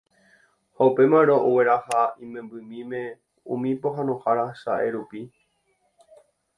[0.77, 3.05] ha upémarõ ogueraha imembymime
[3.59, 5.27] umi pohãnohára chae rupi.